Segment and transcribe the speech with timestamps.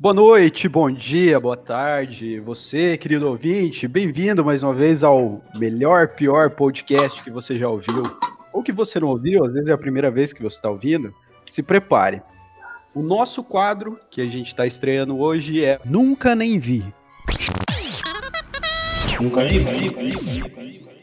[0.00, 2.40] Boa noite, bom dia, boa tarde.
[2.40, 8.02] Você, querido ouvinte, bem-vindo mais uma vez ao melhor, pior podcast que você já ouviu.
[8.50, 11.12] Ou que você não ouviu, às vezes é a primeira vez que você está ouvindo.
[11.50, 12.22] Se prepare.
[12.94, 16.82] O nosso quadro que a gente está estreando hoje é Nunca Nem Vi.
[19.20, 20.93] Nunca nem vi.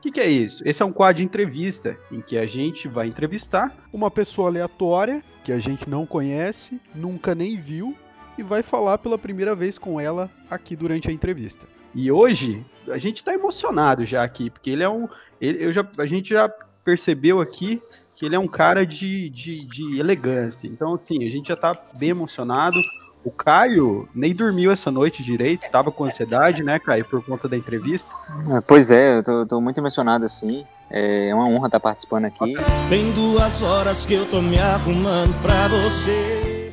[0.00, 0.66] O que, que é isso?
[0.66, 5.22] Esse é um quadro de entrevista em que a gente vai entrevistar uma pessoa aleatória
[5.44, 7.94] que a gente não conhece, nunca nem viu
[8.38, 11.66] e vai falar pela primeira vez com ela aqui durante a entrevista.
[11.94, 15.06] E hoje a gente tá emocionado já aqui, porque ele é um.
[15.38, 16.48] Ele, eu já, a gente já
[16.82, 17.78] percebeu aqui
[18.16, 20.66] que ele é um cara de, de, de elegância.
[20.66, 22.80] Então, assim, a gente já tá bem emocionado.
[23.22, 27.56] O Caio nem dormiu essa noite direito, tava com ansiedade, né, Caio, por conta da
[27.56, 28.08] entrevista.
[28.56, 30.66] É, Pois é, eu tô, tô muito emocionado assim.
[30.90, 32.54] É uma honra estar participando aqui.
[32.88, 36.72] Tem duas horas que eu tô me arrumando pra você.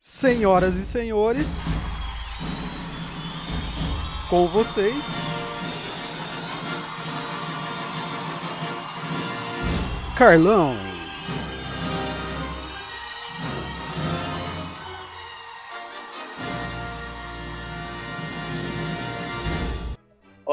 [0.00, 1.46] Senhoras e senhores,
[4.28, 5.04] com vocês,
[10.16, 10.87] Carlão.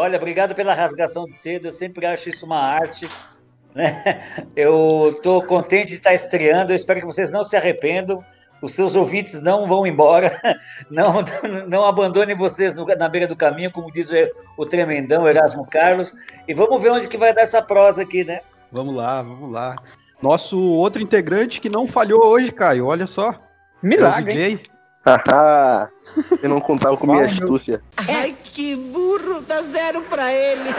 [0.06, 1.68] Olha, obrigado pela rasgação de seda.
[1.68, 3.10] Eu sempre acho isso uma arte.
[3.74, 4.24] Né?
[4.56, 6.72] Eu estou contente de estar estreando.
[6.72, 8.24] Eu espero que vocês não se arrependam.
[8.62, 10.40] Os seus ouvintes não vão embora.
[10.92, 11.24] Não,
[11.68, 14.14] não abandonem vocês na beira do caminho, como diz o,
[14.62, 16.14] o tremendão Erasmo Carlos.
[16.48, 18.42] E vamos ver onde que vai dar essa prosa aqui, né?
[18.72, 19.76] Vamos lá, vamos lá.
[20.22, 23.34] Nosso outro integrante que não falhou hoje, Caio, olha só.
[23.82, 24.66] Milagre, É
[26.42, 27.82] eu não contava com minha astúcia.
[27.96, 29.05] Ai, que burro,
[29.42, 30.70] dá zero pra ele.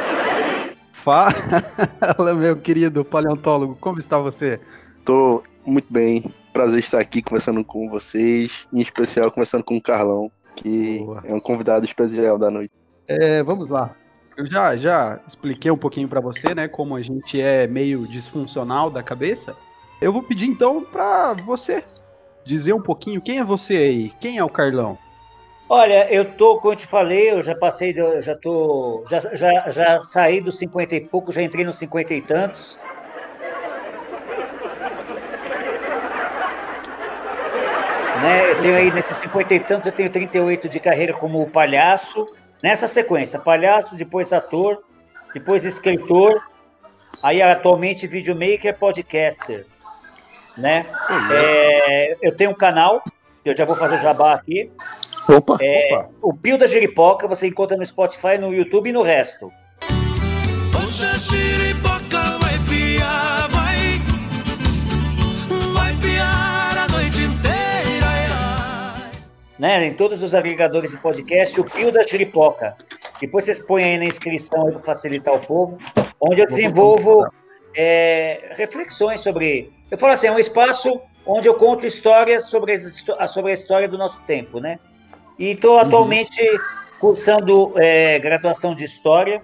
[0.92, 4.60] Fala, meu querido paleontólogo, como está você?
[5.04, 6.24] Tô muito bem.
[6.52, 11.22] Prazer estar aqui conversando com vocês, em especial conversando com o Carlão, que Boa.
[11.24, 12.72] é um convidado especial da noite.
[13.06, 13.94] É, vamos lá.
[14.36, 18.90] Eu já, já expliquei um pouquinho pra você, né, como a gente é meio disfuncional
[18.90, 19.54] da cabeça.
[20.00, 21.82] Eu vou pedir então pra você
[22.44, 24.98] dizer um pouquinho quem é você aí, quem é o Carlão?
[25.68, 29.68] Olha, eu tô, como eu te falei, eu já passei, eu já tô, já, já,
[29.68, 32.78] já saí dos 50 e pouco, já entrei nos 50 e tantos.
[38.22, 42.32] Né, eu tenho aí nesses 50 e tantos, eu tenho 38 de carreira como palhaço,
[42.62, 44.82] nessa sequência, palhaço, depois ator,
[45.34, 46.40] depois escritor,
[47.24, 49.66] aí atualmente videomaker, podcaster,
[50.56, 50.80] né?
[51.32, 53.02] É, eu tenho um canal,
[53.44, 54.70] eu já vou fazer jabá aqui,
[55.28, 55.58] Opa!
[55.60, 59.52] é, o Pio da Jeripoca você encontra no Spotify, no YouTube e no resto.
[60.76, 63.98] Hoje a giripoca vai piar, vai.
[65.72, 68.06] Vai piar a noite inteira.
[68.94, 69.10] ai.
[69.58, 69.86] Né?
[69.88, 72.76] Em todos os agregadores de podcast, o Pio da Jeripoca.
[73.20, 75.78] Depois vocês põem aí na inscrição para facilitar o povo,
[76.20, 77.26] onde eu desenvolvo
[77.74, 79.72] é, reflexões sobre.
[79.90, 83.98] Eu falo assim, é um espaço onde eu conto histórias sobre, sobre a história do
[83.98, 84.78] nosso tempo, né?
[85.38, 86.40] E estou atualmente
[86.98, 89.42] cursando é, graduação de História.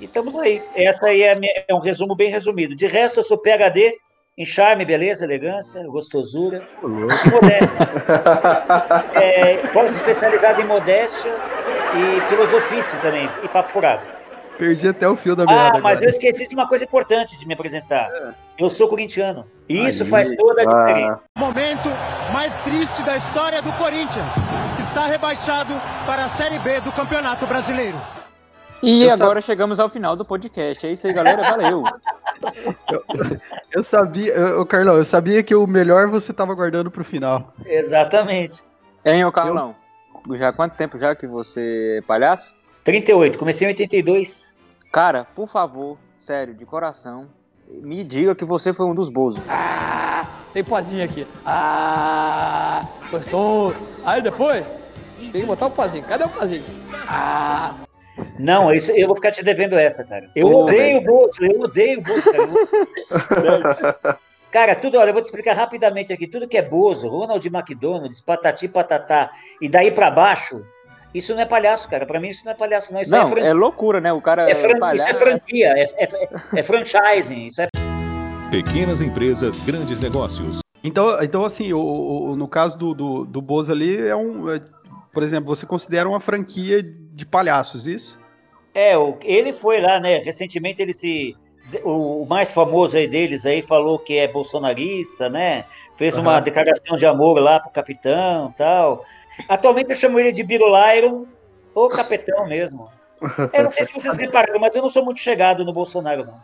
[0.00, 0.60] E estamos aí.
[0.74, 2.74] Essa aí é, minha- é um resumo bem resumido.
[2.74, 3.94] De resto, eu sou PHD
[4.36, 7.88] em charme, beleza, elegância, gostosura e modéstia.
[9.20, 11.32] É, pós-especializado em modéstia
[11.96, 14.02] e filosofice também, e papo furado.
[14.58, 16.04] Perdi até o fio da meada Ah, mas agora.
[16.04, 18.10] eu esqueci de uma coisa importante de me apresentar.
[18.58, 19.46] Eu sou corintiano.
[19.68, 20.08] E isso Aí.
[20.10, 21.20] faz toda a diferença.
[21.36, 21.88] Ah, Momento
[22.32, 24.34] mais triste da história do Corinthians,
[24.76, 25.72] que está rebaixado
[26.06, 27.96] para a Série B do Campeonato Brasileiro.
[28.82, 30.86] E Eu agora chegamos ao final do podcast.
[30.86, 31.42] É isso aí, galera.
[31.50, 31.82] Valeu.
[33.70, 37.52] Eu sabia, eu, ô, Carlão, eu sabia que o melhor você tava guardando pro final.
[37.66, 38.62] Exatamente.
[39.04, 39.74] Hein, ô Carlão?
[40.32, 42.54] Já há quanto tempo já que você é palhaço?
[42.88, 44.56] 38, comecei em 82.
[44.90, 47.28] Cara, por favor, sério, de coração,
[47.68, 49.42] me diga que você foi um dos bozos.
[50.54, 51.26] Tem pozinho aqui.
[51.44, 53.74] Ah, gostou.
[54.06, 54.64] Aí depois,
[55.18, 56.02] tem que botar o pozinho.
[56.04, 56.64] Cadê o pozinho?
[57.06, 57.74] Ah,
[58.38, 60.30] Não, isso, eu vou ficar te devendo essa, cara.
[60.34, 64.18] Eu Pô, odeio o Bozo, eu odeio o Bozo, cara.
[64.50, 66.26] Cara, tudo, olha, eu vou te explicar rapidamente aqui.
[66.26, 69.30] Tudo que é Bozo, Ronald McDonald's, Patati Patatá,
[69.60, 70.64] e daí pra baixo,
[71.14, 72.04] isso não é palhaço, cara.
[72.06, 73.00] Pra mim isso não é palhaço, não.
[73.00, 74.12] Isso Não, é, fran- é loucura, né?
[74.12, 75.08] O cara é fran- palhaço.
[75.08, 76.28] isso é franquia, é, é-
[76.60, 77.66] é franchising, isso é
[78.50, 80.60] Pequenas empresas, grandes negócios.
[80.82, 81.80] Então, então assim, o,
[82.30, 84.50] o- no caso do, do, do Bozo ali, é um.
[84.50, 84.60] é,
[85.12, 88.18] por exemplo, você considera uma franquia de palhaços, isso?
[88.74, 90.18] É, o- ele foi lá, né?
[90.24, 91.36] Recentemente ele se
[91.84, 95.64] o, o mais famoso aí deles aí falou que é bolsonarista, né?
[95.98, 99.04] Fez uma declaração de amor lá pro capitão tal.
[99.48, 101.28] Atualmente eu chamo ele de Birulairo
[101.74, 102.88] ou capitão mesmo.
[103.52, 106.40] Eu não sei se vocês repararam, mas eu não sou muito chegado no Bolsonaro, não.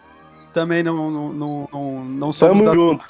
[0.52, 3.06] Também não, não, não, não, não somos Tamo da- junto.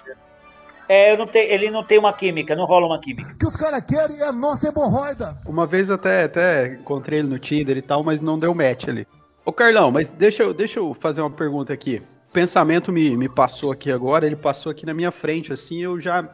[0.87, 3.35] É, eu não tenho, ele não tem uma química, não rola uma química.
[3.39, 5.35] que os caras querem é a nossa hemorroida.
[5.47, 8.87] Uma vez eu até, até encontrei ele no Tinder e tal, mas não deu match
[8.89, 9.07] ali.
[9.47, 12.03] Ô Carlão, mas deixa eu, deixa eu fazer uma pergunta aqui.
[12.29, 15.99] O pensamento me, me passou aqui agora, ele passou aqui na minha frente, assim, eu
[15.99, 16.29] já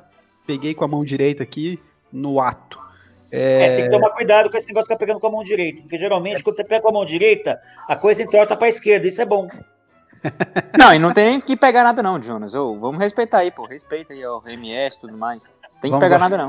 [0.46, 1.78] peguei com a mão direita aqui
[2.12, 2.76] no ato.
[3.32, 5.82] É, tem que tomar cuidado com esse negócio de ficar pegando com a mão direita,
[5.82, 9.22] porque geralmente quando você pega com a mão direita, a coisa entorta pra esquerda, isso
[9.22, 9.48] é bom.
[10.78, 12.54] Não, e não tem que pegar nada não, Jonas.
[12.54, 13.64] Ô, vamos respeitar aí, pô.
[13.66, 15.44] Respeita aí, ó, MS e tudo mais.
[15.80, 16.28] Tem que Vamos pegar lá.
[16.28, 16.48] nada não.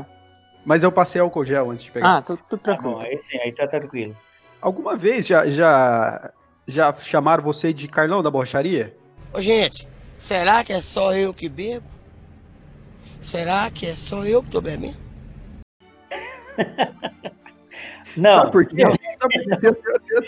[0.64, 2.18] Mas eu passei álcool gel antes de pegar.
[2.18, 2.98] Ah, tudo, Tá tranquilo.
[2.98, 4.14] bom, aí sim, aí tá tranquilo.
[4.60, 6.32] Alguma vez já, já,
[6.68, 8.94] já chamaram você de Carlão da borracharia?
[9.32, 9.88] Ô, gente,
[10.18, 11.86] será que é só eu que bebo?
[13.22, 14.96] Será que é só eu que tô bebendo?
[18.16, 18.82] Não, Sabe por quê?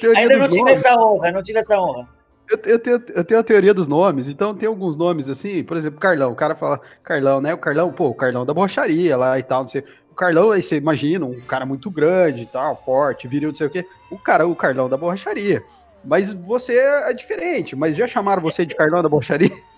[0.02, 0.78] Eu ainda não tive nomes.
[0.78, 2.08] essa honra, não tive essa honra.
[2.50, 5.76] Eu, eu tenho, eu tenho a teoria dos nomes, então tem alguns nomes assim, por
[5.76, 6.32] exemplo, Carlão.
[6.32, 7.52] O cara fala Carlão, né?
[7.52, 9.84] O Carlão, pô, o Carlão da borracharia lá e tal, não sei.
[10.10, 13.66] O Carlão, aí você imagina, um cara muito grande e tal, forte, viril, não sei
[13.66, 13.86] o quê.
[14.10, 15.62] O cara, o Carlão da borracharia.
[16.04, 19.50] Mas você é diferente, mas já chamaram você de Carlão da borracharia?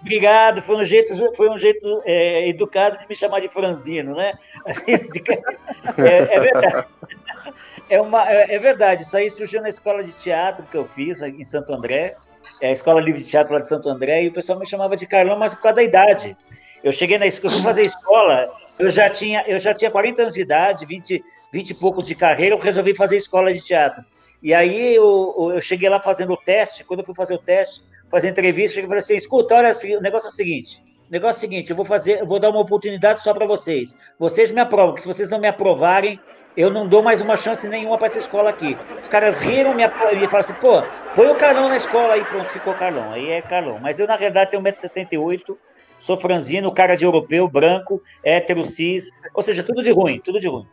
[0.00, 4.34] Obrigado, foi um jeito, foi um jeito é, educado de me chamar de franzino, né?
[4.66, 5.22] Assim, de-
[5.98, 6.86] é, é verdade.
[7.88, 11.22] É, uma, é, é verdade, isso aí surgiu na escola de teatro que eu fiz
[11.22, 12.14] em Santo André,
[12.62, 14.96] é a Escola Livre de Teatro lá de Santo André, e o pessoal me chamava
[14.96, 16.36] de Carlão, mas por causa da idade.
[16.82, 20.34] Eu cheguei na escola, fui fazer escola, eu já tinha, eu já tinha 40 anos
[20.34, 21.22] de idade, 20,
[21.52, 24.02] 20 e poucos de carreira, eu resolvi fazer escola de teatro.
[24.42, 27.82] E aí eu, eu cheguei lá fazendo o teste, quando eu fui fazer o teste,
[28.10, 31.38] fazer entrevista, e falei assim, escuta, olha, o negócio é o seguinte, o negócio é
[31.38, 33.96] o seguinte, eu vou fazer, eu vou dar uma oportunidade só para vocês.
[34.18, 36.20] Vocês me aprovam, que se vocês não me aprovarem,
[36.56, 38.76] eu não dou mais uma chance nenhuma para essa escola aqui.
[39.02, 40.82] Os caras riram me e falaram assim, pô,
[41.14, 43.12] põe o Carlão na escola aí, pronto, ficou Carlão.
[43.12, 43.78] Aí é Carlão.
[43.80, 45.56] Mas eu, na verdade, tenho 1,68m,
[45.98, 50.48] sou franzino, cara de europeu, branco, hétero, cis, ou seja, tudo de ruim, tudo de
[50.48, 50.66] ruim.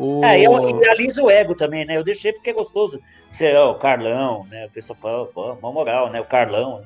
[0.00, 0.24] O...
[0.24, 0.54] É, e eu,
[0.90, 1.94] alisa o ego também, né?
[1.96, 2.98] Eu deixei porque é gostoso
[3.28, 4.64] ser ó, o Carlão, né?
[4.64, 6.18] O pessoal fala, pô, uma moral, né?
[6.20, 6.82] O Carlão.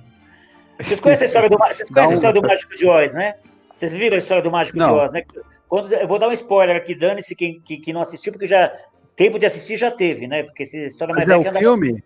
[0.80, 3.36] Vocês conhecem a história do, vocês conhecem a história do Mágico de Oz, né?
[3.72, 4.96] Vocês viram a história do Mágico de Não.
[4.96, 5.22] Oz, né?
[5.68, 8.72] Quando, eu vou dar um spoiler aqui, dane-se quem que, que não assistiu, porque já
[9.14, 10.42] tempo de assistir já teve, né?
[10.42, 12.02] Porque essa história mais Mas é o anda- filme?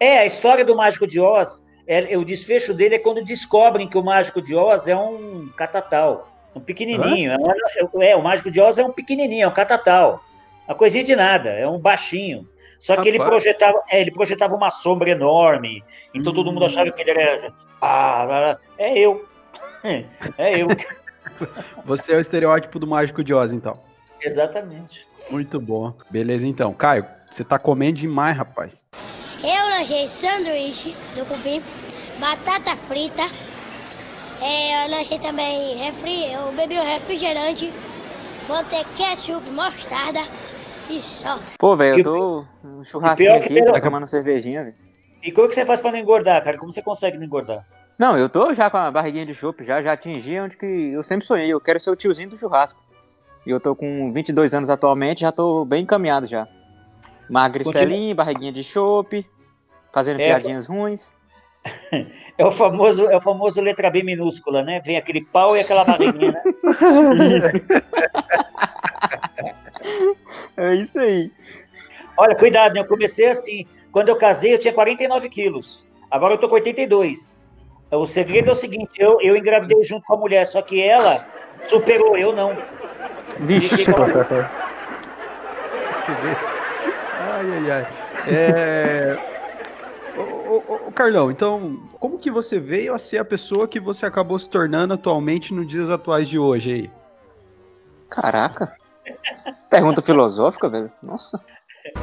[0.00, 3.98] é, a história do Mágico de Oz, é, o desfecho dele é quando descobrem que
[3.98, 7.32] o Mágico de Oz é um catatal, um pequenininho.
[7.32, 7.36] É,
[7.94, 10.22] um- é, o Mágico de Oz é um pequenininho, é um catatal.
[10.68, 12.48] Uma coisinha de nada, é um baixinho.
[12.78, 17.00] Só que ele projetava, é, ele projetava uma sombra enorme, então todo mundo achava que
[17.00, 17.52] ele era.
[17.80, 19.24] Ah, é eu.
[20.38, 20.68] É eu,
[21.84, 23.80] Você é o estereótipo do Mágico de Oz, então.
[24.20, 25.06] exatamente.
[25.30, 25.92] Muito bom.
[26.10, 26.72] Beleza, então.
[26.72, 28.86] Caio, você tá comendo demais, rapaz.
[29.42, 31.60] Eu lanchei sanduíche do cupim,
[32.20, 33.24] batata frita.
[34.42, 37.72] É, eu lanchei também refri, eu bebi um refrigerante,
[38.48, 40.20] botei ketchup, mostarda
[40.90, 41.38] e só.
[41.58, 44.74] Pô, velho, eu tô um churrasquinho que aqui, pelo- tá tomando cervejinha, velho.
[45.22, 46.58] E como que você faz para não engordar, cara?
[46.58, 47.64] Como você consegue não engordar?
[47.96, 51.02] Não, eu tô já com a barriguinha de chopp, já, já atingi onde que eu
[51.04, 51.48] sempre sonhei.
[51.52, 52.80] Eu quero ser o tiozinho do churrasco.
[53.46, 56.48] E eu tô com 22 anos atualmente, já tô bem encaminhado já.
[57.30, 59.24] Magricelinho, barriguinha de chopp,
[59.92, 61.14] fazendo É, piadinhas ruins.
[62.38, 64.80] É o famoso, é o famoso letra B minúscula, né?
[64.84, 66.42] Vem aquele pau e aquela barriguinha, né?
[70.56, 71.26] É isso aí.
[72.16, 72.80] Olha, cuidado, né?
[72.80, 73.66] Eu comecei assim.
[73.90, 75.86] Quando eu casei, eu tinha 49 quilos.
[76.10, 77.40] Agora eu tô com 82.
[77.90, 81.26] O segredo é o seguinte: eu, eu engravidei junto com a mulher, só que ela
[81.64, 82.56] superou, eu não.
[83.40, 83.84] Vixe.
[87.24, 87.86] Ai, ai, ai.
[88.28, 89.31] É...
[90.52, 94.38] Ô, ô, Carlão, então, como que você veio a ser a pessoa que você acabou
[94.38, 96.90] se tornando atualmente nos dias atuais de hoje aí?
[98.10, 98.76] Caraca.
[99.70, 100.92] Pergunta filosófica, velho.
[101.02, 101.42] Nossa.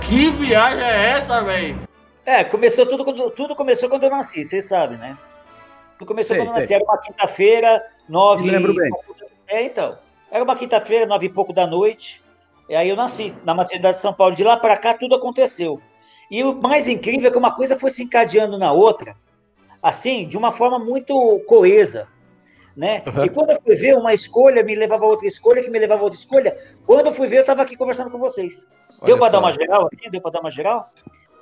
[0.02, 1.78] Que viagem é essa, velho?
[2.26, 5.18] É, começou tudo, quando- tudo começou quando eu nasci, vocês sabem, né?
[5.98, 6.68] Tudo começou Sei, quando eu nasci.
[6.68, 6.76] sei.
[6.78, 8.44] Era uma quinta-feira, nove.
[8.44, 8.90] Me lembro bem.
[9.48, 9.98] É, então.
[10.32, 12.24] Era uma quinta-feira, nove e pouco da noite.
[12.68, 14.36] E aí eu nasci na maternidade de São Paulo.
[14.36, 15.82] De lá para cá, tudo aconteceu.
[16.30, 19.16] E o mais incrível é que uma coisa foi se encadeando na outra,
[19.84, 22.08] assim, de uma forma muito coesa.
[22.78, 23.04] Né?
[23.08, 23.26] Uhum.
[23.26, 26.02] E quando eu fui ver, uma escolha me levava a outra escolha, que me levava
[26.02, 26.58] a outra escolha.
[26.86, 28.70] Quando eu fui ver, eu estava aqui conversando com vocês.
[29.04, 30.10] Deu Olha para dar uma geral assim?
[30.10, 30.84] Deu para dar uma geral?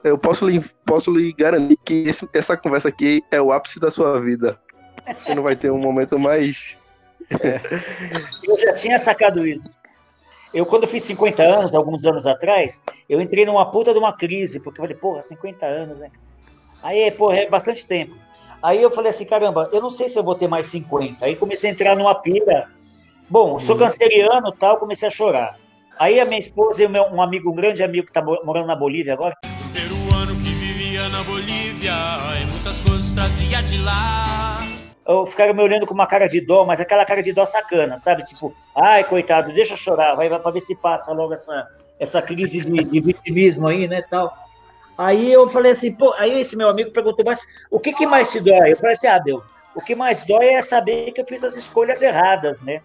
[0.04, 3.92] Eu posso lhe, posso lhe garantir que esse- essa conversa aqui é o ápice da
[3.92, 4.60] sua vida.
[5.16, 6.76] Você não vai ter um momento mais.
[8.48, 9.80] Eu já tinha sacado isso.
[10.54, 14.60] Eu, quando fiz 50 anos, alguns anos atrás, eu entrei numa puta de uma crise,
[14.60, 16.10] porque eu falei, porra, 50 anos, né?
[16.82, 18.16] Aí, porra, é bastante tempo.
[18.62, 21.26] Aí eu falei assim, caramba, eu não sei se eu vou ter mais 50.
[21.26, 22.68] Aí comecei a entrar numa pira.
[23.30, 25.56] Bom, sou canceriano e tal, comecei a chorar.
[26.00, 28.68] Aí a minha esposa e meu, um amigo, um grande amigo que tá mo- morando
[28.68, 29.36] na Bolívia agora,
[29.74, 31.94] Peruano que vivia na Bolívia
[32.42, 34.60] e muitas coisas trazia de lá.
[35.26, 38.24] Ficaram me olhando com uma cara de dó, mas aquela cara de dó sacana, sabe?
[38.24, 42.22] Tipo, ai, coitado, deixa eu chorar, vai, vai pra ver se passa logo essa, essa
[42.22, 44.36] crise de, de vitimismo aí, né, tal.
[44.98, 48.30] Aí eu falei assim, pô, aí esse meu amigo perguntou, mas o que que mais
[48.30, 48.74] te dói?
[48.74, 49.44] Eu falei assim, ah, meu,
[49.76, 52.82] o que mais dói é saber que eu fiz as escolhas erradas, né?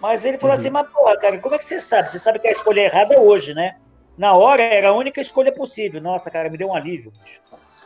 [0.00, 2.10] Mas ele falou assim, mas porra, cara, como é que você sabe?
[2.10, 3.76] Você sabe que a escolha errada é hoje, né?
[4.16, 6.00] Na hora era a única escolha possível.
[6.00, 7.10] Nossa, cara, me deu um alívio.
[7.10, 7.40] bicho.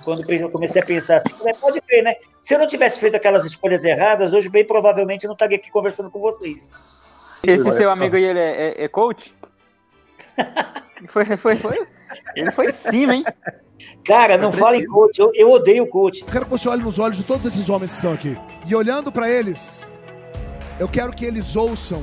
[0.04, 2.14] Quando eu comecei a pensar assim, pode crer, né?
[2.42, 5.70] Se eu não tivesse feito aquelas escolhas erradas, hoje bem provavelmente eu não estaria aqui
[5.70, 7.02] conversando com vocês.
[7.42, 9.34] Esse seu amigo aí, ele é, é- é coach?
[11.08, 11.86] foi, foi, foi.
[12.34, 13.24] Ele foi em cima, hein?
[14.04, 16.22] Cara, não fala em coach, eu, eu odeio coach.
[16.22, 18.36] Eu quero que você olhe nos olhos de todos esses homens que estão aqui.
[18.66, 19.86] E olhando para eles,
[20.78, 22.02] eu quero que eles ouçam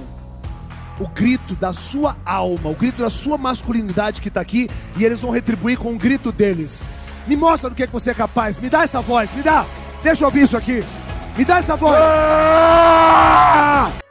[0.99, 5.19] o grito da sua alma, o grito da sua masculinidade que está aqui, e eles
[5.19, 6.81] vão retribuir com o grito deles.
[7.27, 9.65] Me mostra do que, é que você é capaz, me dá essa voz, me dá.
[10.01, 10.83] Deixa eu ouvir isso aqui.
[11.37, 11.97] Me dá essa voz.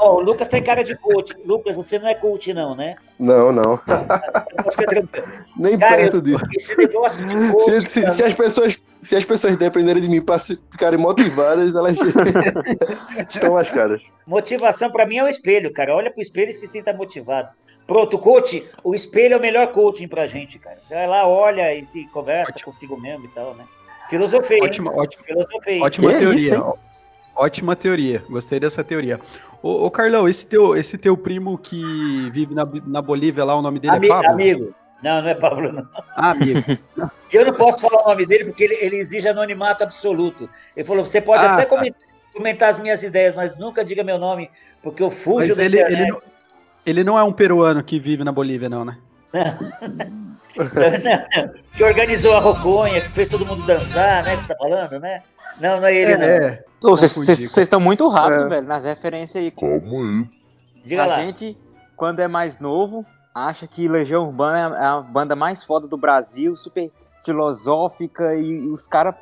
[0.00, 1.34] O Lucas tem cara de coach.
[1.44, 2.94] Lucas, você não é coach, não, né?
[3.18, 3.76] Não, não.
[3.78, 5.26] Ficar tranquilo.
[5.56, 6.44] Nem Cara, perto disso.
[6.56, 7.88] Esse negócio de Se, coach.
[7.88, 11.74] se- cara, se as pessoas, se as pessoas dependerem de mim para se- ficarem motivadas,
[11.74, 11.96] elas
[13.28, 14.00] estão lascadas.
[14.24, 15.96] Motivação pra mim é o espelho, cara.
[15.96, 17.48] Olha pro espelho e se sinta motivado.
[17.88, 20.76] Pronto, coach, o espelho é o melhor coaching pra gente, cara.
[20.86, 23.64] Você vai lá, olha e, e conversa consigo mesmo e tal, né?
[24.10, 24.58] Filosofei.
[24.58, 24.64] hein?
[24.64, 25.80] Ótima, ótima, Filosofei.
[25.80, 26.38] ótima Que teoria.
[26.38, 26.78] isso,
[27.34, 28.22] ótima teoria.
[28.28, 29.18] Gostei dessa teoria.
[29.62, 33.62] Ô, ô, Carlão, esse teu, esse teu primo que vive na, na Bolívia lá, o
[33.62, 34.30] nome dele Ami- é Pablo?
[34.30, 34.74] Amigo.
[35.02, 35.88] Não, não é Pablo, não.
[36.14, 36.60] Ah, amigo.
[37.32, 40.48] Eu não posso falar o nome dele porque ele, ele exige anonimato absoluto.
[40.76, 41.68] Ele falou: você pode Ah, até tá.
[41.68, 42.00] comentar,
[42.34, 44.50] comentar as minhas ideias, mas nunca diga meu nome,
[44.82, 46.02] porque eu fujo Mas da ele, internet.
[46.02, 46.20] ele, não,
[46.84, 48.98] ele não é um peruano que vive na Bolívia, não, né?
[51.76, 54.36] que organizou a roconha, que fez todo mundo dançar, né?
[54.36, 55.22] Que você tá falando, né?
[55.60, 56.24] Não, não é ele, não.
[56.24, 58.48] É, Ô, Vocês vocês estão muito rápidos, É.
[58.48, 59.50] velho, nas referências aí.
[59.50, 60.28] Calma aí.
[60.84, 61.16] Diga a lá.
[61.16, 61.56] gente,
[61.96, 63.04] quando é mais novo,
[63.34, 66.90] acha que Legião Urbana é a banda mais foda do Brasil, super
[67.24, 69.14] filosófica e, os caras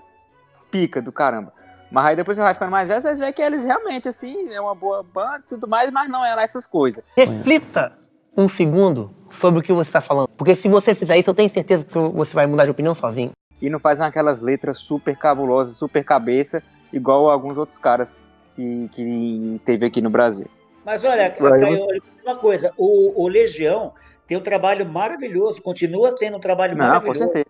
[0.71, 1.53] pica do caramba.
[1.90, 4.61] Mas aí depois você vai ficando mais velho, vocês veem que eles realmente, assim, é
[4.61, 7.02] uma boa banda e tudo mais, mas não é lá essas coisas.
[7.16, 7.93] Reflita
[8.37, 10.28] um segundo sobre o que você está falando.
[10.37, 13.31] Porque se você fizer isso, eu tenho certeza que você vai mudar de opinião sozinho.
[13.62, 16.62] E não fazem aquelas letras super cabulosas, super cabeça,
[16.93, 18.23] igual alguns outros caras
[18.55, 20.47] que, que teve aqui no Brasil.
[20.85, 23.93] Mas olha, Caio, você- uma coisa, o, o Legião
[24.26, 27.19] tem um trabalho maravilhoso, continua tendo um trabalho Não, com maravilhoso.
[27.21, 27.47] certeza.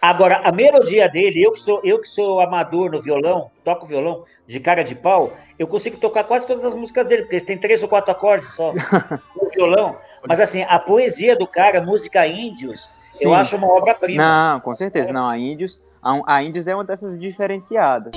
[0.00, 4.24] Agora, a melodia dele, eu que sou, eu que sou amador no violão, toco violão
[4.46, 7.58] de cara de pau, eu consigo tocar quase todas as músicas dele, porque eles têm
[7.58, 8.72] três ou quatro acordes só
[9.34, 9.96] no violão.
[10.26, 13.34] Mas assim, a poesia do cara, música índios, eu Sim.
[13.34, 14.22] acho uma obra-prima.
[14.22, 15.12] Não, com certeza.
[15.12, 18.12] Não, a Índios, a, a Índios é uma dessas diferenciadas.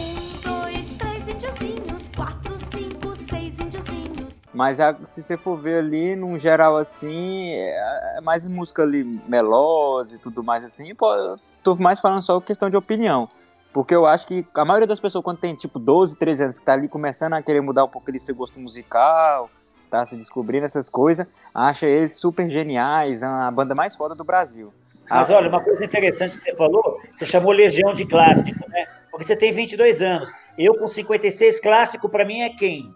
[4.61, 9.03] Mas a- se você for ver ali, num geral assim, é, é mais música ali
[9.27, 10.93] melosa e tudo mais assim.
[10.93, 13.27] Pô, eu tô mais falando só questão de opinião.
[13.73, 16.63] Porque eu acho que a maioria das pessoas, quando tem tipo 12, 13 anos, que
[16.65, 19.49] tá ali começando a querer mudar um pouco ali seu gosto musical,
[19.89, 21.25] tá se descobrindo essas coisas,
[21.55, 24.71] acha eles super geniais, a banda mais foda do Brasil.
[25.09, 28.85] Mas olha, uma coisa interessante que você falou, você chamou Legião de clássico, né?
[29.09, 30.31] Porque você tem 22 anos.
[30.55, 32.87] Eu com 56, clássico pra mim é quem?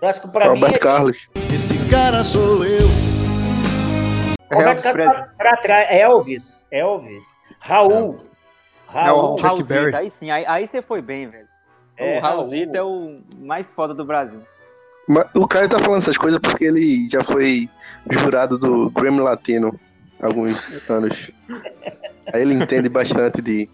[0.00, 1.28] Clássico pra mim é Roberto Carlos.
[1.54, 2.88] Esse cara sou eu.
[4.52, 5.88] Roberto Elvis Carlos pra trás.
[5.90, 7.24] Elvis, Elvis.
[7.60, 8.14] Raul.
[8.92, 9.34] É Raul.
[9.34, 9.94] o Chuck Raulzito, Berry.
[9.96, 11.46] aí sim, aí, aí você foi bem, velho.
[11.96, 13.20] É, o Raulzito Raul.
[13.38, 14.40] é o mais foda do Brasil.
[15.06, 17.68] Mas o Caio tá falando essas coisas porque ele já foi
[18.10, 19.78] jurado do Grammy Latino
[20.20, 21.30] há alguns anos.
[22.32, 23.68] Aí ele entende bastante de,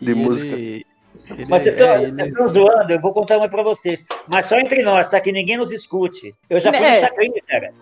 [0.00, 0.52] de E música.
[0.54, 0.86] ele-
[1.34, 3.62] ele Mas vocês é- estão, é, ele- vocês estão zoando, eu vou contar uma pra
[3.62, 4.04] vocês.
[4.32, 5.20] Mas só entre nós, tá?
[5.20, 6.34] Que ninguém nos escute.
[6.48, 6.94] Eu já fui É.
[6.94, 7.72] no Chacrinha, cara.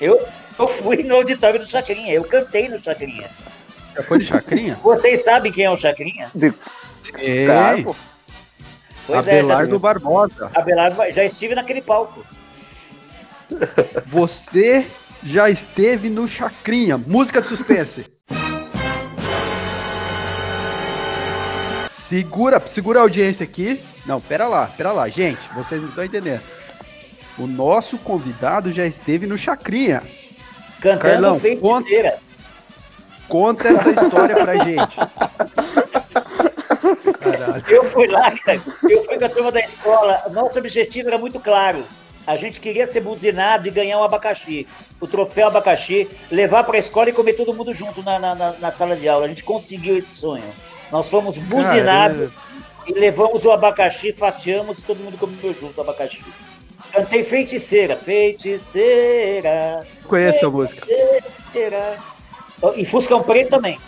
[0.00, 0.20] Eu,
[0.58, 3.28] eu fui no auditório do Chacrinha, eu cantei no Chacrinha.
[3.94, 4.78] Já foi de chacrinha?
[4.82, 6.30] Vocês sabem quem é o Chacrinha?
[9.06, 10.50] Pois é, Abelardo já, Barbosa.
[10.54, 12.24] Abelardo, já estive naquele palco.
[14.06, 14.86] Você
[15.22, 16.96] já esteve no Chacrinha.
[16.98, 18.06] Música de suspense.
[22.12, 23.82] Segura, segura a audiência aqui.
[24.04, 26.42] Não, pera lá, pera lá, gente, vocês não estão entendendo.
[27.38, 30.02] O nosso convidado já esteve no Chacrinha.
[30.78, 32.18] Cantando Carlão, feiticeira.
[33.26, 34.98] Conta essa história pra gente.
[37.66, 40.22] Eu fui lá, cara, eu fui com a turma da escola.
[40.32, 41.82] Nosso objetivo era muito claro.
[42.26, 44.68] A gente queria ser buzinado e ganhar um abacaxi.
[45.00, 48.94] O troféu abacaxi, levar pra escola e comer todo mundo junto na, na- na sala
[48.96, 49.24] de aula.
[49.24, 50.44] A gente conseguiu esse sonho.
[50.92, 52.30] Nós fomos buzinados
[52.86, 56.22] e levamos o abacaxi, fatiamos e todo mundo comeu junto o abacaxi.
[56.92, 59.86] Cantei feiticeira, feiticeira.
[60.06, 60.84] Conheço a música.
[60.84, 61.88] feiticeira.
[62.76, 63.80] E Fuscão Preto também,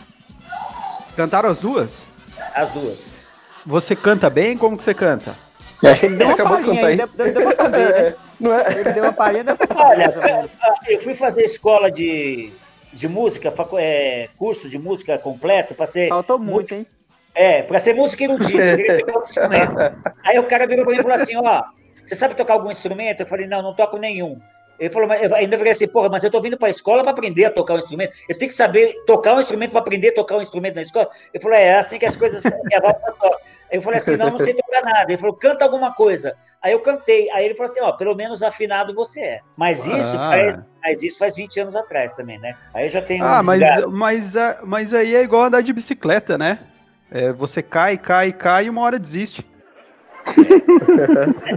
[1.14, 2.06] Cantaram as duas?
[2.54, 3.10] as duas.
[3.66, 4.56] Você canta bem?
[4.56, 5.36] Como que você canta?
[5.82, 8.14] Eu acho que ele deu uma Acabou aí, deu, deu, deu pra saber, né?
[8.38, 8.80] Não é?
[8.80, 9.82] Ele deu uma palhinha, deu pra saber.
[9.82, 10.58] Olha, menos.
[10.86, 12.52] eu fui fazer escola de,
[12.92, 16.08] de música, é, curso de música completo, para ser.
[16.08, 16.86] Faltou muito, hein?
[17.34, 19.76] É, para ser música erudita, eu queria tocar outro instrumento.
[20.24, 21.62] Aí o cara virou pra mim e falou assim: ó,
[22.00, 23.20] você sabe tocar algum instrumento?
[23.20, 24.38] Eu falei: não, não toco nenhum.
[24.78, 27.12] Ele falou, mas eu ainda falei assim, porra, mas eu tô vindo pra escola para
[27.12, 28.12] aprender a tocar um instrumento.
[28.28, 31.08] Eu tenho que saber tocar um instrumento para aprender a tocar um instrumento na escola.
[31.32, 32.42] Ele falou, é, é assim que as coisas
[33.70, 35.10] eu falei assim, não, não sei tocar nada.
[35.10, 36.36] Ele falou, canta alguma coisa.
[36.62, 37.30] Aí eu cantei.
[37.30, 39.40] Aí ele falou assim, ó, pelo menos afinado você é.
[39.56, 40.30] Mas isso, Ah.
[40.30, 42.56] faz, mas isso faz 20 anos atrás também, né?
[42.72, 45.72] Aí eu já tenho Ah, uns mas, mas, ah, mas aí é igual andar de
[45.72, 46.58] bicicleta, né?
[47.10, 49.46] É, você cai, cai, cai e uma hora desiste.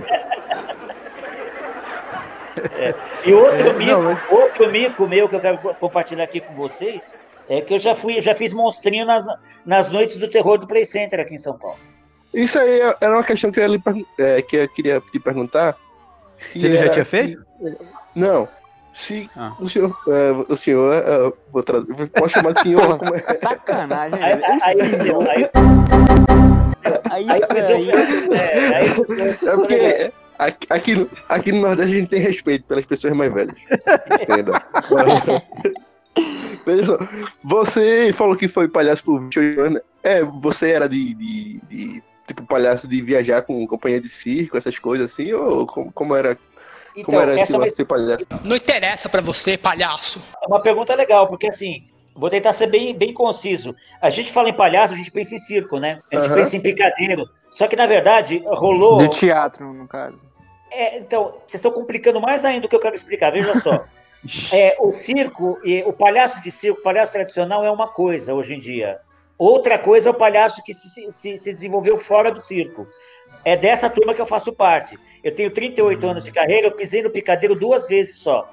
[3.23, 6.41] E outro, É, mico, não, é- outro mico meu que eu quero co- compartilhar aqui
[6.41, 7.13] com vocês
[7.49, 9.25] é que eu já fui, já fiz monstrinho nas,
[9.65, 11.77] nas noites do terror do Play Center aqui em São Paulo.
[12.33, 13.81] Isso aí era uma questão que eu, lhe
[14.17, 15.77] é, que eu queria te perguntar.
[16.39, 17.43] Se ele já tinha feito?
[18.15, 18.47] Não.
[18.97, 19.53] Se Ah.
[19.60, 22.81] o senhor, é, o senhor é, vou pode chamar de senhor?
[22.97, 23.36] Porra, como é?
[23.36, 24.23] sacanagem.
[24.23, 25.29] Aí, O aí, senhor.
[25.29, 25.49] aí,
[27.12, 27.41] Aí aí,
[27.91, 28.93] é, aí É
[29.55, 33.55] porque aqui, aqui, no, aqui no Nordeste a gente tem respeito pelas pessoas mais velhas.
[34.21, 34.62] Entenda.
[36.65, 36.97] Veja só,
[37.43, 39.81] você falou que foi palhaço por 28 anos.
[40.03, 44.77] É, você era de, de, de, tipo palhaço de viajar com companhia de circo, essas
[44.79, 45.31] coisas assim?
[45.33, 46.36] Ou como, como era,
[47.03, 48.25] como Então, era esse essa vai ser palhaço?
[48.43, 50.21] Não interessa pra você, palhaço.
[50.41, 51.83] É uma pergunta legal, porque assim,
[52.15, 53.75] vou tentar ser bem, bem conciso.
[54.01, 55.99] A gente fala em palhaço, a gente pensa em circo, né?
[56.12, 56.36] A gente Aham.
[56.36, 57.29] pensa em picadeiro.
[57.49, 58.97] Só que, na verdade, rolou.
[58.97, 60.25] De teatro, no caso.
[60.71, 63.86] É, então, vocês estão complicando mais ainda o que eu quero explicar, veja só.
[64.51, 68.55] É, o circo, e o palhaço de circo, o palhaço tradicional é uma coisa hoje
[68.55, 68.99] em dia.
[69.38, 72.88] Outra coisa é o palhaço que se, se, se desenvolveu fora do circo.
[73.45, 74.97] É dessa turma que eu faço parte.
[75.27, 78.49] Eu tenho 38 anos de carreira, eu pisei no picadeiro duas vezes só.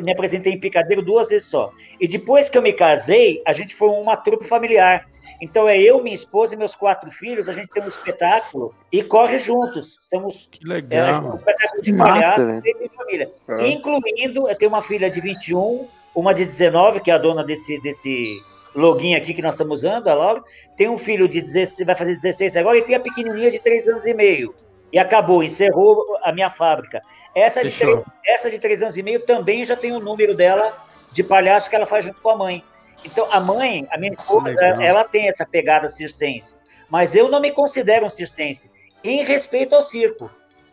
[0.00, 1.72] Me apresentei em picadeiro duas vezes só.
[2.00, 5.08] E depois que eu me casei, a gente foi uma trupe familiar.
[5.42, 9.02] Então é eu, minha esposa e meus quatro filhos, a gente tem um espetáculo e
[9.02, 9.98] corre juntos.
[10.00, 11.32] Somos Que é, legal.
[11.32, 13.32] um espetáculo de Massa, palhaço em família.
[13.48, 13.66] Ah.
[13.66, 17.80] Incluindo, eu tenho uma filha de 21, uma de 19, que é a dona desse,
[17.82, 18.40] desse
[18.76, 20.44] login aqui que nós estamos usando, a Laura.
[20.76, 23.88] Tem um filho de 16, vai fazer 16 agora, e tem a pequenininha de 3
[23.88, 24.54] anos e meio.
[24.96, 27.02] E acabou, encerrou a minha fábrica.
[27.34, 27.70] Essa de.
[27.70, 30.72] 3, essa de 3 anos e meio também já tem o número dela
[31.12, 32.64] de palhaço que ela faz junto com a mãe.
[33.04, 36.56] Então, a mãe, a minha esposa, ela tem essa pegada circense.
[36.88, 38.70] Mas eu não me considero um circense,
[39.04, 40.30] em respeito ao circo.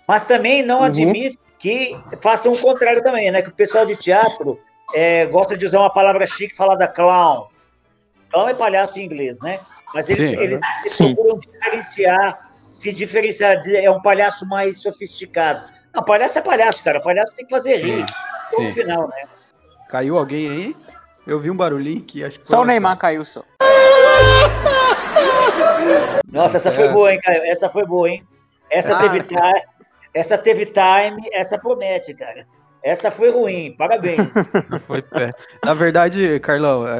[0.08, 0.86] Mas também não Uhum.
[0.86, 3.42] admito que façam o contrário também, né?
[3.42, 4.58] Que o pessoal de teatro
[4.96, 7.48] é, gosta de usar uma palavra chique, falar da clown.
[8.32, 9.60] Clown é palhaço em inglês, né?
[9.94, 10.38] Mas eles, Sim.
[10.40, 12.43] eles, eles procuram diferenciar,
[12.84, 15.72] se diferenciar, dizer, é um palhaço mais sofisticado.
[15.94, 17.00] Não, palhaço é palhaço, cara.
[17.00, 18.06] Palhaço tem que fazer Sim, rir.
[18.58, 19.24] No final, né?
[19.90, 20.74] Caiu alguém aí?
[21.26, 23.42] Eu vi um barulhinho que acho que Só o Neymar caiu só.
[26.30, 26.74] Nossa, essa É.
[26.74, 27.44] foi boa, hein, Caio?
[27.46, 28.22] Essa foi boa, hein?
[28.70, 29.00] Essa Ah.
[29.00, 29.64] teve time,
[30.14, 32.46] essa teve time, essa promete, cara.
[32.84, 34.20] Essa foi ruim, parabéns.
[34.86, 35.30] Foi pé.
[35.64, 36.98] Na verdade, Carlão, é,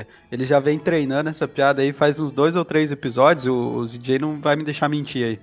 [0.00, 3.46] é, ele já vem treinando essa piada aí faz uns dois ou três episódios.
[3.46, 5.38] O, o ZJ não vai me deixar mentir aí.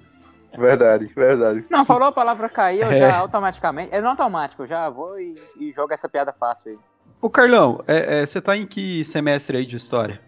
[0.56, 1.65] Verdade, verdade.
[1.67, 2.96] Não, falou a palavra cair, eu É.
[2.96, 3.89] já automaticamente.
[3.91, 6.78] É não automático, eu já vou e, e jogo essa piada fácil aí.
[7.20, 10.22] Ô, Carlão, é, é, você tá em que semestre aí de história?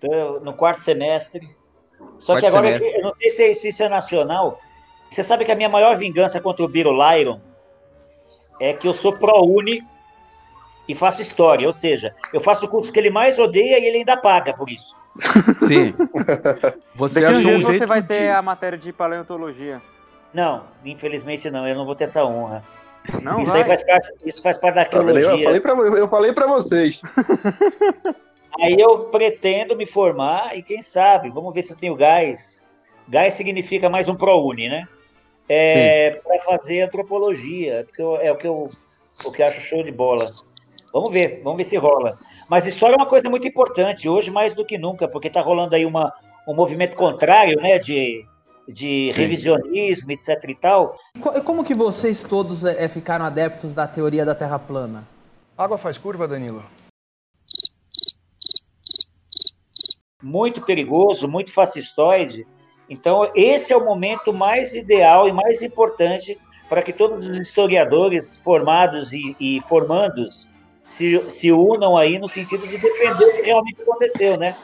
[0.00, 1.46] Tô no quarto semestre.
[2.18, 2.98] Só que Quarto agora, semestre.
[2.98, 4.58] eu não sei se, se isso é nacional.
[5.10, 7.40] Você sabe que a minha maior vingança contra o Biro Lyron
[8.60, 9.82] é que eu sou pró-uni
[10.88, 11.66] e faço história.
[11.66, 14.68] Ou seja, eu faço o curso que ele mais odeia e ele ainda paga por
[14.70, 14.94] isso.
[15.66, 15.94] Sim.
[16.94, 19.80] Você Daqui uns um você vai de- ter a matéria de paleontologia.
[20.32, 22.64] Não, infelizmente não, eu não vou ter essa honra.
[23.22, 23.62] Não isso vai?
[23.62, 25.28] aí faz parte, isso faz parte da arqueologia.
[25.28, 27.00] Eu falei, pra, eu falei pra vocês.
[28.60, 32.64] Aí eu pretendo me formar e quem sabe, vamos ver se eu tenho gás
[33.08, 34.88] GAI significa mais um ProUni, né?
[35.48, 38.68] É, para fazer antropologia, porque eu- é o que eu
[39.24, 40.24] o que eu acho show de bola.
[40.92, 42.12] Vamos ver, vamos ver se rola.
[42.48, 45.74] Mas história é uma coisa muito importante, hoje mais do que nunca, porque está rolando
[45.74, 46.12] aí uma,
[46.48, 48.24] um movimento contrário, né, de,
[48.66, 49.20] de Sim.
[49.20, 50.96] revisionismo, etc e tal.
[51.20, 55.06] Co- Como que vocês todos é, ficaram adeptos da teoria da Terra plana?
[55.56, 56.64] Água faz curva, Danilo?
[60.22, 62.46] muito perigoso, muito fascistoide.
[62.88, 68.36] Então, esse é o momento mais ideal e mais importante para que todos os historiadores
[68.36, 70.48] formados e, e formandos
[70.84, 74.54] se, se unam aí no sentido de defender o que realmente aconteceu, né?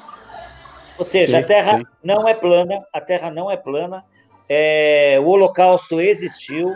[0.99, 1.87] Ou seja, Sim, a Terra sim.
[2.05, 4.05] não é plana, a Terra não é plana,
[4.47, 6.75] é, o Holocausto existiu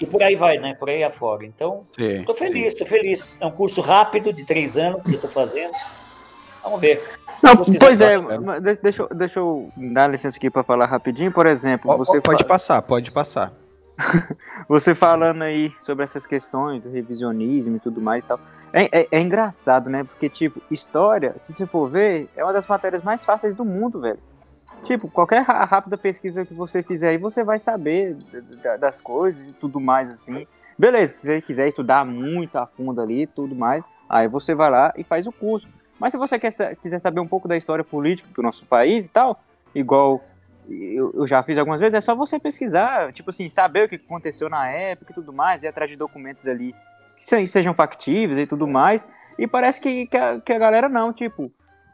[0.00, 0.74] e por aí vai, né?
[0.78, 1.44] Por aí afora.
[1.44, 3.36] Então, estou feliz, estou feliz.
[3.40, 5.72] É um curso rápido, de três anos, que eu estou fazendo.
[6.64, 7.00] Vamos ver.
[7.42, 8.16] Não, pois é,
[8.82, 11.30] deixa, eu- deixa eu dar licença aqui para falar rapidinho.
[11.30, 13.52] Por exemplo, você Pode fa- passar, pode passar.
[14.68, 18.40] Você falando aí sobre essas questões do revisionismo e tudo mais e tal.
[18.72, 20.02] É, é- é engraçado, né?
[20.02, 24.00] Porque, tipo, história, se você for ver, é uma das matérias mais fáceis do mundo,
[24.00, 24.18] velho.
[24.82, 29.50] Tipo, qualquer rápida pesquisa que você fizer aí, você vai saber da- da- das coisas
[29.50, 30.44] e tudo mais, assim.
[30.76, 34.70] Beleza, se você quiser estudar muito a fundo ali e tudo mais, aí você vai
[34.72, 35.68] lá e faz o curso.
[35.98, 39.08] Mas se você quer, quiser saber um pouco da história política do nosso país e
[39.10, 39.40] tal,
[39.74, 40.20] igual
[40.68, 43.96] eu, eu já fiz algumas vezes, é só você pesquisar, tipo assim, saber o que
[43.96, 46.74] aconteceu na época e tudo mais, ir atrás de documentos ali
[47.16, 49.06] que se- sejam factíveis e tudo mais.
[49.38, 51.50] E parece que, que, a, que a galera não, tipo,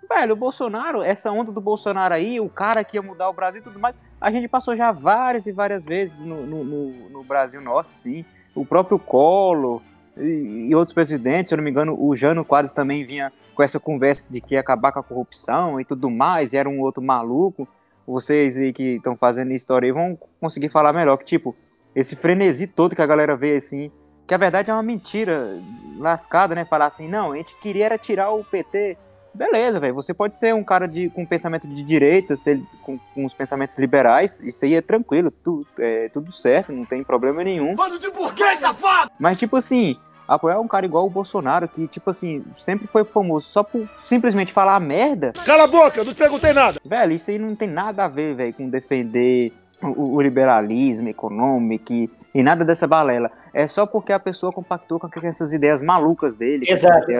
[0.08, 3.60] velho, o Bolsonaro, essa onda do Bolsonaro aí, o cara que ia mudar o Brasil
[3.60, 7.24] e tudo mais, a gente passou já várias e várias vezes no, no, no- no
[7.24, 8.24] Brasil nosso, assim.
[8.54, 9.82] O próprio Collor
[10.16, 13.64] e, e outros presidentes, se eu não me engano, o Jano Quadros também vinha com
[13.64, 16.80] essa conversa de que ia acabar com a corrupção e tudo mais, e era um
[16.80, 17.68] outro maluco.
[18.06, 21.54] Vocês aí que estão fazendo história aí vão conseguir falar melhor, que tipo,
[21.94, 23.92] esse frenesi todo que a galera vê assim,
[24.26, 25.60] que a verdade é uma mentira
[25.98, 26.64] lascada, né?
[26.64, 28.96] Falar assim, não, a gente queria era tirar o PT.
[29.32, 29.94] Beleza, velho.
[29.94, 33.78] Você pode ser um cara de, com pensamento de direita, ser, com, com os pensamentos
[33.78, 37.74] liberais, isso aí é tranquilo, tu, é, tudo certo, não tem problema nenhum.
[37.74, 39.12] Bando de burguês, safado!
[39.18, 43.46] Mas, tipo assim, apoiar um cara igual o Bolsonaro, que, tipo assim, sempre foi famoso
[43.46, 45.32] só por simplesmente falar merda.
[45.44, 46.80] Cala a boca, eu não te perguntei nada!
[46.84, 51.92] Velho, isso aí não tem nada a ver, velho, com defender o, o liberalismo econômico
[51.92, 53.30] e, e nada dessa balela.
[53.52, 56.66] É só porque a pessoa compactou com essas ideias malucas dele.
[56.68, 57.10] Exato.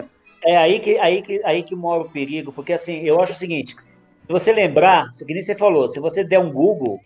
[0.44, 3.36] É aí que, aí, que, aí que mora o perigo, porque assim, eu acho o
[3.36, 6.98] seguinte, se você lembrar, se que nem você falou, se você der um Google,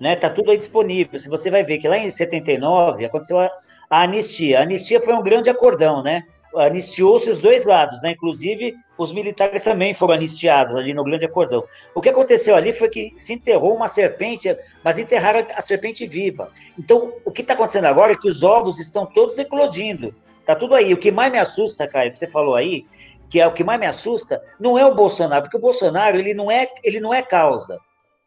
[0.00, 3.50] né, tá tudo aí disponível, se você vai ver que lá em 79 aconteceu a,
[3.90, 6.24] a anistia, a anistia foi um grande acordão, né,
[6.56, 11.64] anistiou-se os dois lados, né, inclusive os militares também foram anistiados ali no grande acordão.
[11.94, 16.50] O que aconteceu ali foi que se enterrou uma serpente, mas enterraram a serpente viva.
[16.78, 20.74] Então, o que está acontecendo agora é que os ovos estão todos eclodindo, Tá tudo
[20.74, 20.92] aí.
[20.92, 22.84] O que mais me assusta, Caio, que você falou aí,
[23.28, 26.34] que é o que mais me assusta, não é o Bolsonaro, porque o Bolsonaro ele
[26.34, 27.78] não é, ele não é causa,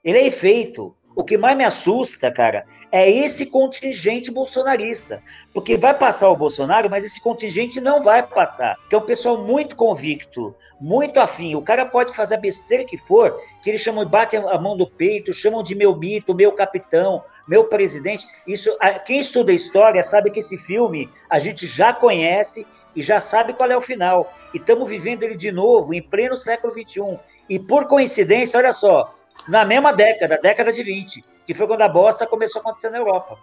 [0.04, 0.96] ele é efeito.
[1.16, 5.24] O que mais me assusta, cara, é esse contingente bolsonarista.
[5.54, 8.76] Porque vai passar o Bolsonaro, mas esse contingente não vai passar.
[8.90, 11.56] Que é um pessoal muito convicto, muito afim.
[11.56, 14.86] O cara pode fazer a besteira que for, que eles chamam, batem a mão do
[14.86, 18.26] peito, chamam de meu mito, meu capitão, meu presidente.
[18.46, 18.70] Isso,
[19.06, 23.72] quem estuda história sabe que esse filme a gente já conhece e já sabe qual
[23.72, 24.34] é o final.
[24.54, 27.18] E estamos vivendo ele de novo, em pleno século XXI.
[27.48, 29.15] E por coincidência, olha só,
[29.48, 32.98] na mesma década, década de 20, que foi quando a bosta começou a acontecer na
[32.98, 33.38] Europa.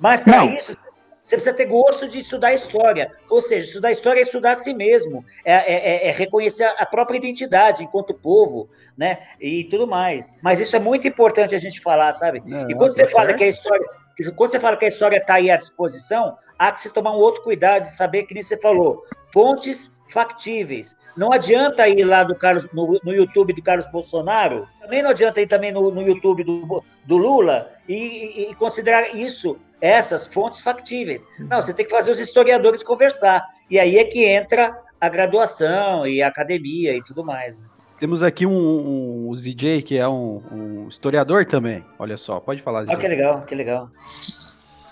[0.00, 0.54] Mas para Não.
[0.54, 0.76] isso,
[1.22, 3.10] você precisa ter gosto de estudar história.
[3.30, 6.86] Ou seja, estudar história é estudar a si mesmo, é, é- é- é reconhecer a
[6.86, 9.18] própria identidade enquanto povo, né?
[9.40, 10.40] E tudo mais.
[10.42, 12.42] Mas isso é muito importante a gente falar, sabe?
[12.68, 13.38] e quando você fala certo.
[13.38, 13.86] que a história.
[14.34, 17.20] Quando você fala que a história está aí à disposição, há que se tomar um
[17.20, 20.96] outro cuidado de saber que nem você falou, fontes factíveis.
[21.16, 25.40] Não adianta ir lá do Carlos, no, no YouTube do Carlos Bolsonaro, também não adianta
[25.40, 31.26] ir também no, no YouTube do, do Lula e, e- considerar isso, essas fontes factíveis.
[31.38, 33.44] Não, você tem que fazer os historiadores conversar.
[33.70, 37.58] E aí é que entra a graduação e a academia e tudo mais.
[37.58, 37.64] né?
[38.00, 41.84] Temos aqui um, um, ZJ, que é um, um historiador também.
[41.98, 42.94] Olha só, pode falar, ZJ.
[42.94, 43.90] Ah, que legal, que legal.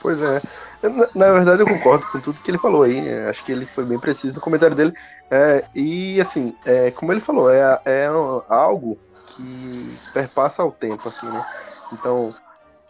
[0.02, 0.40] Pois é.
[0.82, 3.00] Na, na verdade, eu concordo com tudo que ele falou aí.
[3.00, 3.28] né?
[3.28, 4.94] Acho que ele foi bem preciso no comentário dele.
[5.30, 8.06] É, e, assim, é, como ele falou, é, é
[8.48, 11.44] algo que perpassa ao tempo, assim, né?
[11.92, 12.34] Então,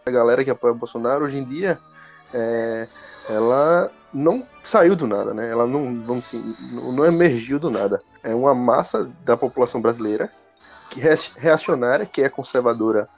[0.04, 1.78] a galera que apoia o Bolsonaro, hoje em dia,
[2.32, 2.86] é,
[3.30, 5.48] ela não saiu do nada, né?
[5.50, 8.00] Ela não, assim, não- não emergiu do nada.
[8.22, 10.30] É uma massa da população brasileira
[10.90, 13.08] que é reacionária, que é conservadora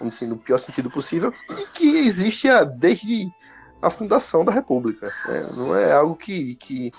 [0.00, 3.28] dizer, no pior sentido possível, e que existe a, desde
[3.86, 5.06] a fundação da República.
[5.28, 5.48] né?
[5.56, 6.92] Não é algo que, que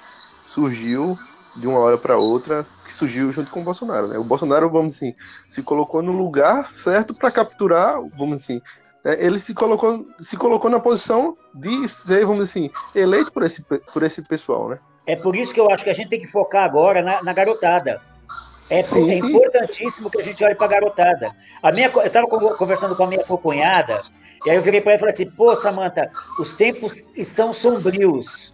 [0.47, 1.17] surgiu
[1.55, 4.07] de uma hora para outra, que surgiu junto com o Bolsonaro.
[4.07, 4.17] Né?
[4.17, 5.13] O Bolsonaro, vamos assim,
[5.49, 8.61] se colocou no lugar certo para capturar, vamos assim,
[9.03, 9.17] né?
[9.19, 14.03] ele se colocou, se colocou na posição de ser, vamos assim, eleito por esse, por
[14.03, 14.79] esse pessoal, né?
[15.05, 17.33] É por isso que eu acho que a gente tem que focar agora na, na
[17.33, 18.01] garotada.
[18.69, 19.27] É, Sim, é sim.
[19.27, 21.31] importantíssimo que a gente olhe para a garotada.
[21.63, 24.01] A minha, eu estava conversando com a minha cunhada,
[24.45, 28.53] e aí eu virei para ela e falei assim: pô, Samanta, os tempos estão sombrios.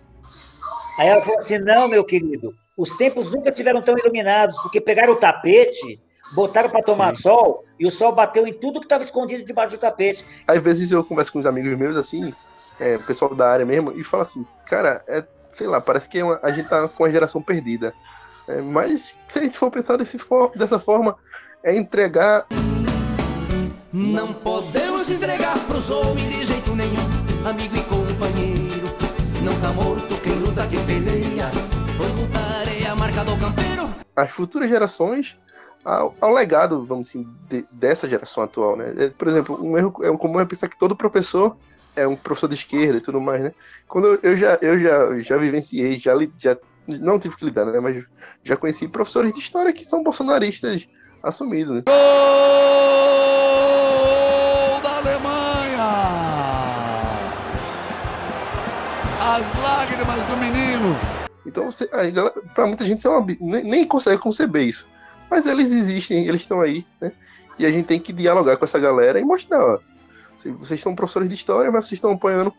[0.99, 5.13] Aí ela falou assim: não, meu querido, os tempos nunca tiveram tão iluminados, porque pegaram
[5.13, 5.99] o tapete,
[6.35, 7.21] botaram para tomar Sim.
[7.23, 10.25] sol, e o sol bateu em tudo que estava escondido debaixo do tapete.
[10.47, 12.33] Às vezes eu converso com uns amigos meus, assim,
[12.79, 16.19] é, o pessoal da área mesmo, e fala assim, cara, é, sei lá, parece que
[16.19, 17.93] é uma- a gente tá com uma geração perdida.
[18.47, 20.17] É, mas se a gente for pensar desse
[20.55, 21.15] dessa forma,
[21.63, 22.45] é entregar.
[23.91, 28.87] Não podemos entregar pros homens de jeito nenhum, amigo e companheiro.
[29.43, 31.49] Não tá morto quem luta, quem peleia.
[31.97, 33.89] Pois lutar é a marca do campeiro.
[34.15, 35.37] as futuras gerações
[35.85, 38.93] ao, ao legado, vamos assim, de- dessa geração atual, né?
[38.97, 41.57] É, por exemplo, um erro é um comum é pensar que todo professor
[41.95, 43.51] é um professor de esquerda e tudo mais, né?
[43.87, 47.79] Quando eu, eu já eu já já vivenciei, já já não tive que lidar, né?
[47.79, 48.03] Mas
[48.43, 50.87] já conheci professores de história que são bolsonaristas
[51.21, 51.83] assumidos, né?
[51.85, 51.93] Gol
[61.45, 61.89] Então, você,
[62.65, 64.87] muita gente, isso é uma, nem, consegue conceber isso.
[65.29, 67.11] Mas eles existem, eles estão aí, né?
[67.57, 69.79] E a gente tem que dialogar com essa galera e mostrar, ó.
[70.59, 72.53] Vocês são professores de história, mas vocês estão apoiando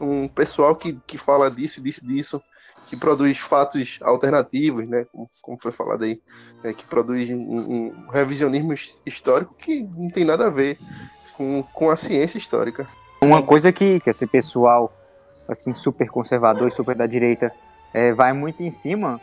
[0.00, 2.42] um pessoal que, que fala disso, disso, disso,
[2.88, 5.06] que produz fatos alternativos, né?
[5.10, 6.20] Como, como foi falado aí,
[6.62, 10.78] né, que produz um, um revisionismo his- histórico que não tem nada a ver
[11.36, 12.86] com, com a ciência histórica.
[13.20, 14.92] Uma coisa que, que esse pessoal,
[15.48, 17.52] assim, super conservador e super da direita,
[17.92, 19.20] é, vai muito em cima,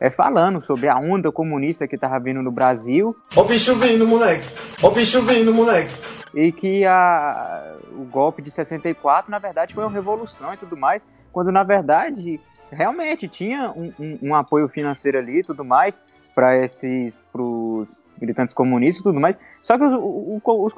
[0.00, 3.14] é falando sobre a onda comunista que tava vindo no Brasil.
[3.36, 4.44] Ó o bicho vindo, moleque.
[4.82, 5.90] Ó o bicho vindo, moleque.
[6.34, 11.06] E que a, o golpe de 64, na verdade, foi uma revolução e tudo mais,
[11.30, 16.56] quando, na verdade, realmente tinha um, um- um apoio financeiro ali e tudo mais para
[16.56, 19.36] esses, pros militantes comunistas e tudo mais.
[19.62, 20.72] Só que os, os,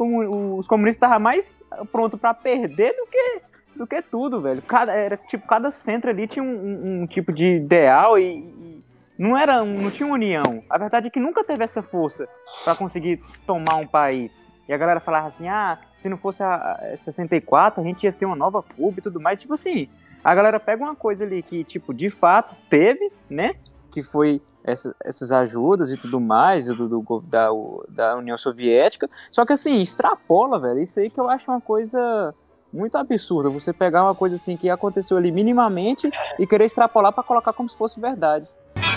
[0.58, 1.54] os comunistas estavam mais
[1.92, 3.40] prontos para perder do que
[3.76, 4.62] do que tudo, velho.
[4.62, 8.84] Cada, era, tipo, cada centro ali tinha um, um- um tipo de ideal e, e
[9.18, 10.62] não era, não tinha união.
[10.68, 12.28] A verdade é que nunca teve essa força
[12.64, 14.40] para conseguir tomar um país.
[14.68, 16.54] E a galera falava assim: "Ah, se não fosse a,
[16.92, 19.40] a 64, a gente ia ser uma nova Cuba e tudo mais".
[19.40, 19.88] Tipo assim,
[20.22, 23.54] a galera pega uma coisa ali que tipo de fato teve, né?
[23.90, 27.48] Que foi essa- essas ajudas e tudo mais do, do- da,
[27.90, 29.08] da União Soviética.
[29.30, 30.80] Só que assim, extrapola, velho.
[30.80, 32.34] Isso aí que eu acho uma coisa
[32.74, 33.48] muito absurda.
[33.50, 37.68] Você pegar uma coisa assim que aconteceu ali minimamente e querer extrapolar pra colocar como
[37.68, 38.46] se fosse verdade.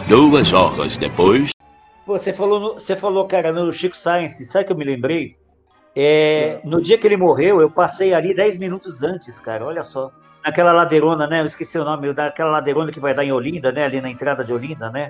[0.07, 1.51] Duas horas depois.
[2.05, 5.35] Você falou, você falou, cara, no Chico Science, sabe que eu me lembrei?
[5.95, 10.11] É, no dia que ele morreu, eu passei ali 10 minutos antes, cara, olha só.
[10.45, 11.41] Naquela ladeirona, né?
[11.41, 13.83] Eu esqueci o nome, daquela ladeirona que vai dar em Olinda, né?
[13.83, 15.09] Ali na entrada de Olinda, né?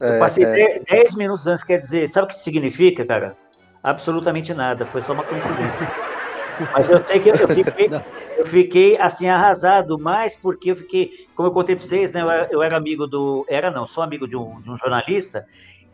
[0.00, 0.80] Eu É, passei é.
[0.80, 3.36] 10 minutos antes, quer dizer, sabe o que isso significa, cara?
[3.82, 5.88] Absolutamente nada, foi só uma coincidência.
[6.72, 7.90] Mas eu sei que eu fiquei,
[8.36, 12.22] eu fiquei assim arrasado, mais porque eu fiquei, como eu contei para vocês, né?
[12.50, 13.44] Eu era, amigo do.
[13.48, 15.46] Era não, sou amigo de um, de um jornalista,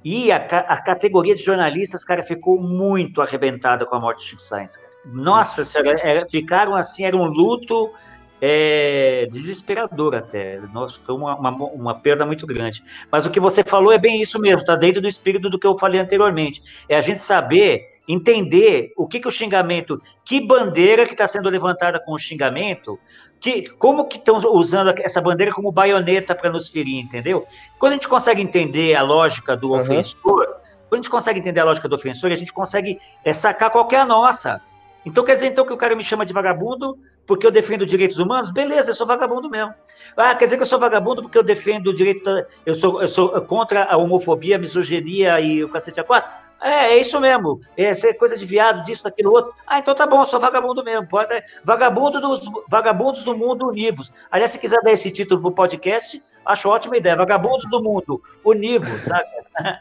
[0.05, 4.42] e a, a categoria de jornalistas, cara, ficou muito arrebentada com a morte de Chico
[4.42, 4.76] Sainz.
[4.76, 4.88] cara.
[5.05, 7.92] Nossa senhora, era- ficaram assim, era um luto
[8.40, 10.61] é, desesperador até.
[10.72, 12.83] Nossa, foi uma, uma, uma perda muito grande.
[13.11, 15.66] Mas o que você falou é bem isso mesmo, está dentro do espírito do que
[15.66, 16.62] eu falei anteriormente.
[16.88, 21.48] É a gente saber, entender o que, que o xingamento, que bandeira que está sendo
[21.48, 22.98] levantada com o xingamento,
[23.40, 27.46] que, como que estão usando essa bandeira como baioneta para nos ferir, entendeu?
[27.78, 30.46] Quando a gente consegue entender a lógica do ofensor,
[30.88, 33.86] quando a gente consegue entender a lógica do ofensor, a gente consegue é, sacar qual
[33.86, 34.60] que é a nossa.
[35.04, 38.18] Então quer dizer então que o cara me chama de vagabundo porque eu defendo direitos
[38.18, 38.50] humanos?
[38.52, 39.74] Beleza, eu sou vagabundo mesmo.
[40.16, 42.28] Ah, quer dizer que eu sou vagabundo porque eu defendo o direito,
[42.64, 46.45] eu sou, eu sou contra a homofobia, a misoginia e o cacete a quatro?
[46.62, 47.60] É, é isso mesmo.
[47.76, 49.54] Essa é coisa de viado, disso, daquilo, outro.
[49.66, 51.06] Ah, então tá bom, sou vagabundo mesmo.
[51.06, 54.12] Pode, vagabundo dos, vagabundos do mundo univos.
[54.30, 57.16] Aliás, se quiser dar esse título pro podcast, acho ótima ideia.
[57.16, 59.26] Vagabundos do mundo univos, sabe?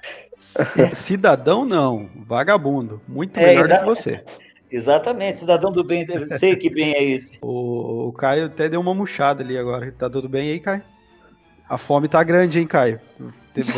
[0.94, 3.02] Cidadão não, vagabundo.
[3.08, 4.24] Muito É, melhor do que você.
[4.70, 6.06] Exatamente, cidadão do bem,
[6.38, 7.40] sei que bem é esse.
[7.46, 9.92] O, o Caio até deu uma murchada ali agora.
[9.98, 10.84] Tá tudo bem aí, Caio?
[11.70, 13.00] A fome tá grande, hein, Caio?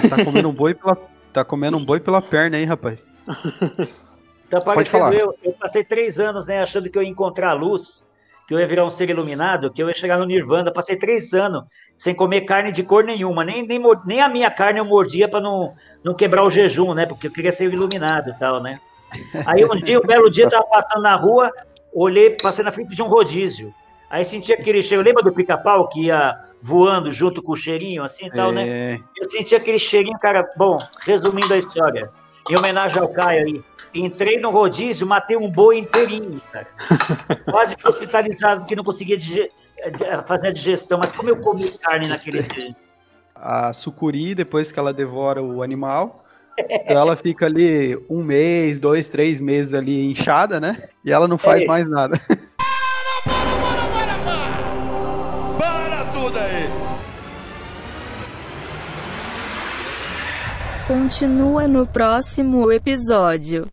[0.10, 0.97] Tá comendo um boi pela,
[1.41, 3.06] tá comendo um boi pela perna, hein, rapaz?
[4.50, 5.36] Tá Pode parecendo eu.
[5.43, 8.06] Eu passei três anos, né, achando que eu ia encontrar a luz,
[8.47, 10.71] que eu ia virar um ser iluminado, que eu ia chegar no Nirvana.
[10.71, 11.65] Passei três anos
[11.97, 13.43] sem comer carne de cor nenhuma.
[13.43, 17.06] Nem, nem, nem a minha carne eu mordia para não, não quebrar o jejum, né?
[17.06, 18.80] Porque eu queria ser iluminado e tal, né?
[19.45, 21.52] Aí um dia, um belo dia, eu tava passando na rua,
[21.93, 23.73] olhei, passei na frente de um rodízio.
[24.10, 25.04] Aí senti aquele cheiro.
[25.04, 28.67] Lembra do pica-pau que ia voando junto com o cheirinho, assim e tal, né?
[28.67, 30.48] É, Eu senti aquele cheirinho, cara.
[30.58, 32.10] Bom, resumindo a história,
[32.50, 36.67] em homenagem ao Caio aí, entrei no rodízio, matei um boi inteirinho, cara.
[37.50, 39.17] Quase fui hospitalizado porque não conseguia
[40.26, 42.76] fazer a digestão, mas como eu comi carne naquele dia?
[43.39, 46.10] a sucuri, depois que ela devora o animal,
[46.58, 50.89] então ela fica ali um mês, dois, três meses ali inchada, né?
[51.06, 51.65] E ela não faz É.
[51.67, 52.20] mais nada.
[60.88, 63.67] Continua no próximo episódio.